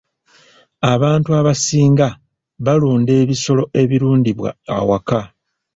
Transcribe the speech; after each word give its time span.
Abantu 0.93 1.29
abasinga 1.39 2.07
balunda 2.65 3.11
ebisolo 3.21 3.63
ebirundibwa 3.81 4.49
awaka. 4.77 5.19